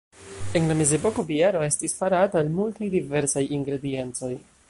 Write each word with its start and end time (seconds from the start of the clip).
En 0.59 0.69
la 0.69 0.77
mezepoko 0.79 1.25
biero 1.27 1.61
estis 1.67 1.95
farata 1.99 2.43
el 2.45 2.49
multaj 2.55 2.91
diversaj 2.97 3.47
ingrediencoj. 3.61 4.35